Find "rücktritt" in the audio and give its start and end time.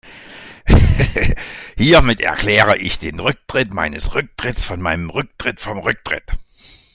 3.19-3.71, 5.11-5.59, 5.77-6.23